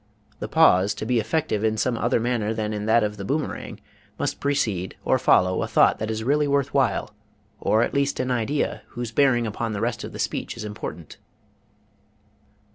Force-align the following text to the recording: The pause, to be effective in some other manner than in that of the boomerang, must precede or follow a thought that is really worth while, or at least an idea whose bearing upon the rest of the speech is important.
The 0.39 0.47
pause, 0.47 0.95
to 0.95 1.05
be 1.05 1.19
effective 1.19 1.63
in 1.63 1.77
some 1.77 1.95
other 1.95 2.19
manner 2.19 2.55
than 2.55 2.73
in 2.73 2.87
that 2.87 3.03
of 3.03 3.17
the 3.17 3.23
boomerang, 3.23 3.79
must 4.17 4.39
precede 4.39 4.95
or 5.05 5.19
follow 5.19 5.61
a 5.61 5.67
thought 5.67 5.99
that 5.99 6.09
is 6.09 6.23
really 6.23 6.47
worth 6.47 6.73
while, 6.73 7.13
or 7.59 7.83
at 7.83 7.93
least 7.93 8.19
an 8.19 8.31
idea 8.31 8.81
whose 8.87 9.11
bearing 9.11 9.45
upon 9.45 9.73
the 9.73 9.79
rest 9.79 10.03
of 10.03 10.11
the 10.11 10.17
speech 10.17 10.57
is 10.57 10.65
important. 10.65 11.17